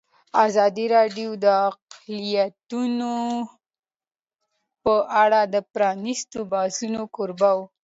[0.45, 3.11] ازادي راډیو د اقلیتونه
[4.83, 7.65] په اړه د پرانیستو بحثونو کوربه وه.